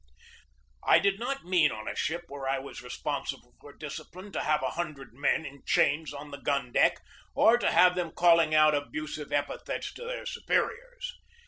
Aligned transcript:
I 0.83 0.97
did 0.97 1.19
not 1.19 1.45
mean 1.45 1.71
on 1.71 1.87
a 1.87 1.95
ship 1.95 2.23
where 2.27 2.49
I 2.49 2.57
was 2.57 2.81
responsible 2.81 3.53
for 3.61 3.71
discipline 3.71 4.31
to 4.31 4.41
have 4.41 4.63
a 4.63 4.71
hundred 4.71 5.13
men 5.13 5.45
in 5.45 5.61
chains 5.63 6.11
on 6.11 6.31
the 6.31 6.39
gun 6.41 6.71
deck 6.71 7.01
or 7.35 7.55
to 7.59 7.69
have 7.69 7.93
them 7.93 8.09
calling 8.11 8.55
out 8.55 8.73
abusive 8.73 9.31
epi 9.31 9.57
thets 9.63 9.93
to 9.93 10.03
their 10.03 10.25
superiors. 10.25 11.19